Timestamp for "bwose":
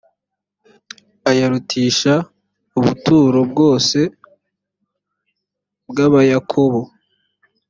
3.51-3.99